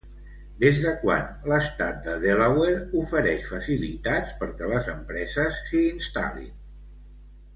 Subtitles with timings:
[0.61, 6.49] Des de quan l'estat de Delaware ofereix facilitats perquè les empreses s'hi instal·lin?